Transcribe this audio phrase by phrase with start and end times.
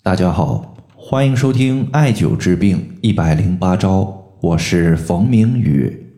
[0.00, 6.14] 大家好，欢迎收听艾灸治病一百零八招，我是冯明宇。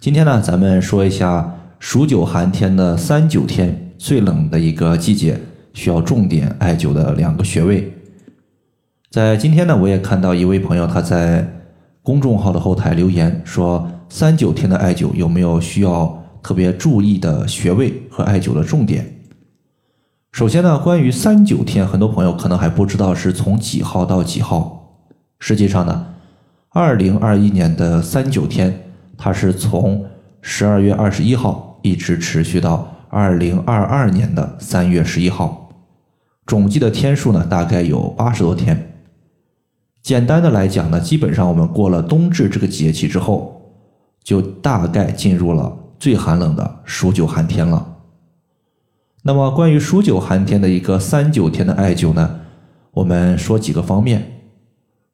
[0.00, 5.38] 今天呢，咱们说一下数九寒天的三九天最冷的一个季节，
[5.74, 7.92] 需要重点艾灸的两个穴位。
[9.10, 11.46] 在今天呢，我也看到一位朋友他在
[12.00, 19.04] 公众号的后台留言说，三九天的艾灸有没有需要特别注意的穴位和艾灸的重点？
[20.34, 24.98] 首先呢，关于三九天，很多朋友可能还不知道是从几号到几号。
[25.38, 26.06] 实际上呢，
[26.70, 30.04] 二零二一年的三九天，它是从
[30.42, 35.68] 十二月二十一号一直持续到二零二二年的三月十一号，
[36.48, 39.04] 总计的天数呢，大概有八十多天。
[40.02, 43.70] 简单的来讲呢，基本上我们过了冬至这个节气之后，
[44.24, 47.92] 就大概进入了最寒冷的数九寒天了。
[49.26, 52.40] 那么，关于数九寒天的一个三九天的艾灸呢，
[52.90, 54.42] 我们说几个方面。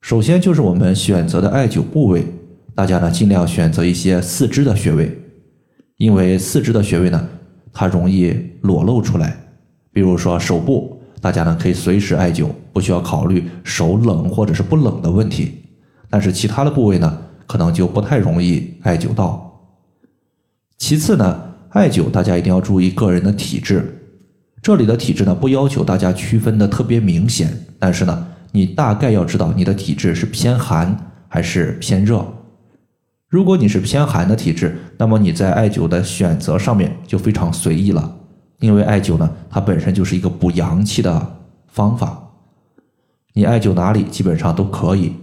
[0.00, 2.26] 首先就是我们选择的艾灸部位，
[2.74, 5.16] 大家呢尽量选择一些四肢的穴位，
[5.96, 7.28] 因为四肢的穴位呢，
[7.72, 9.44] 它容易裸露出来。
[9.92, 15.52] 比如说手部，大家呢可以随时艾灸，不需要考虑手冷或者是不冷的问题。
[16.08, 19.68] 但是其他的部位呢，可能就不太容易艾灸到。
[20.78, 23.98] 其次呢，艾灸大家一定要注意个人的体质。
[24.62, 30.94] 这里的体质呢，不要求大家区分的特别明显，但是呢，你大概要知道你的体质是偏寒
[31.28, 32.26] 还是偏热。
[33.26, 38.16] 如果你是偏寒的体质，那么你在艾灸的选择上面就非常随意了，
[38.58, 41.38] 因为艾灸呢，它本身就是一个补阳气的
[41.68, 42.22] 方法，
[43.32, 45.14] 你艾灸哪里基本上都可以。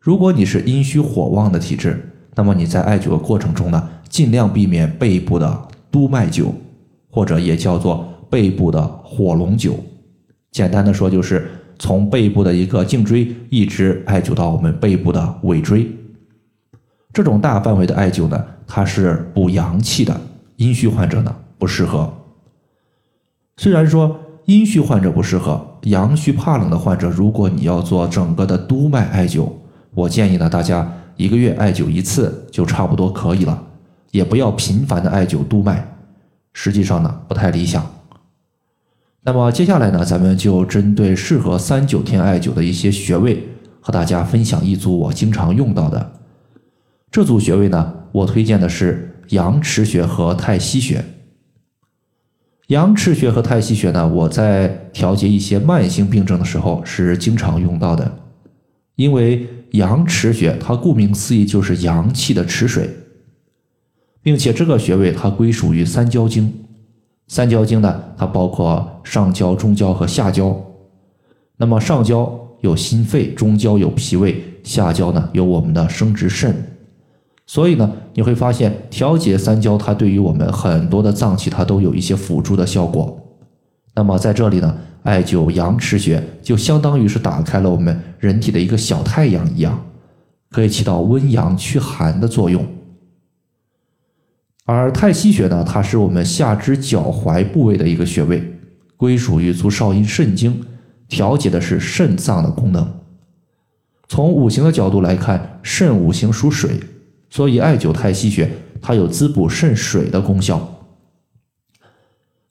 [0.00, 6.46] 如果你是阴虚火旺的体质，那么你在艾灸的过程中呢，尽量避免背部的督脉灸，
[7.08, 8.08] 或者也叫做。
[8.32, 9.74] 背部的火龙灸，
[10.50, 15.86] 简单的说就是从背部的一个颈椎一直艾灸到我们背部的尾椎。
[17.12, 20.18] 这种大范围的艾灸呢，它是补阳气的，
[20.56, 22.10] 阴虚患者呢不适合。
[23.58, 29.46] 虽然说阴虚患者不适合，阳虚怕冷的患者，如果你要做整个的督脉艾灸，
[29.92, 33.62] 我建议呢大家一个月艾灸一次就差不多可以了，
[34.10, 35.86] 也不要频繁的艾灸督脉，
[36.54, 37.84] 实际上呢不太理想。
[39.24, 43.48] 那么接下来呢，咱们就针对适合三九天艾灸的一些穴位，
[43.80, 46.12] 和大家分享一组我经常用到的。
[47.08, 51.04] 这组穴位呢，我推荐的是阳池穴和太溪穴。
[52.66, 58.18] 阳池穴和太溪穴呢，我在调节一些慢性病症的时候是经常用到的，
[58.96, 62.90] 因为阳池穴它顾名思义就是阳气的池水，
[64.20, 66.52] 并且这个穴位它归属于三焦经。
[67.28, 70.54] 三焦经呢，它包括上焦、中焦和下焦。
[71.56, 76.54] 那么上焦有心肺，中焦有脾胃，下焦呢有我们的生殖肾。
[77.46, 83.18] 所以呢，你会发现调节三焦，它对于我们很多的脏器，它都有一些辅助的效果。
[83.94, 89.78] 那么在这里呢，艾灸阳池穴，就相当于是打开了我们人体的一个小太阳一样，
[90.50, 92.64] 可以起到温阳驱寒的作用。
[94.64, 98.58] 而太溪穴呢，它是我们下肢脚踝部位的一个穴位，
[98.96, 100.64] 归属于足少阴肾经，
[101.08, 103.00] 调节的是肾脏的功能。
[104.06, 106.78] 从五行的角度来看，肾五行属水，
[107.28, 110.86] 所以艾灸太溪穴，它有滋补肾水的功效。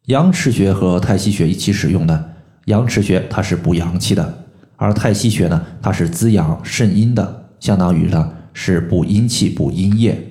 [0.07, 2.25] 阳池穴和太溪穴一起使用呢，
[2.65, 4.45] 阳池穴它是补阳气的，
[4.75, 10.27] 而太溪穴呢，它是滋养肾阴的，相当于呢是补阴气、补阴液。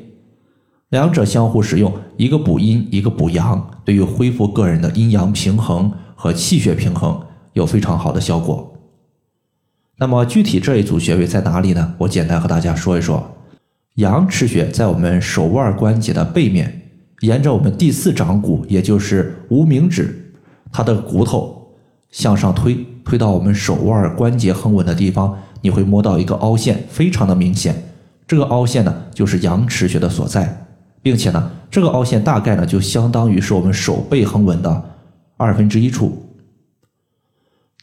[0.90, 7.20] 两者相互使用，一个补阴，一个补阳，对于恢复个人的阴阳平衡和气血平衡
[7.52, 8.74] 有非常好的效果。
[9.98, 11.94] 那么具体这一组穴位在哪里呢？
[11.98, 13.36] 我简单和大家说一说。
[13.96, 16.82] 阳池穴在我们手腕关节的背面，
[17.20, 20.32] 沿着我们第四掌骨，也就是无名指，
[20.72, 21.72] 它的骨头
[22.10, 27.92] 向上推，推到我们手腕关节横纹的地方，你会摸到一个凹陷，非常的明显。
[28.26, 30.66] 这个凹陷呢，就是阳池穴的所在。
[31.02, 34.82] 并且呢，这个凹陷大概呢就相当于是我们手背横纹的
[35.36, 36.26] 二分之一处。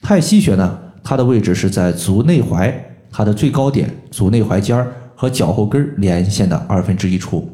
[0.02, 2.74] 太溪穴呢，它的位置是在足内踝，
[3.10, 7.50] 它的最高点足内踝尖儿和脚后跟连线的二分之一处。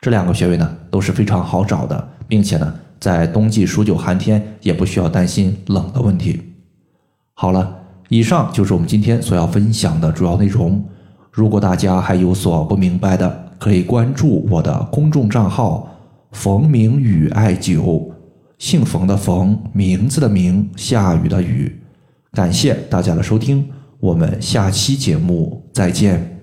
[0.00, 6.40] 这两个穴位呢都是非常好找的，并且呢，在冬季数九寒天也不需要担心冷的问题。
[7.34, 7.76] 好了，
[8.08, 10.82] 以上就是我们今天所要分享的主要内容。
[11.30, 15.86] 如果大家还有所不明白的，可以关注我的公众账号
[16.32, 18.10] “冯明宇艾灸”，
[18.56, 21.78] 姓冯的冯，名字的名，下雨的雨。
[22.32, 23.68] 感谢大家的收听，
[24.00, 26.39] 我们下期节目再见。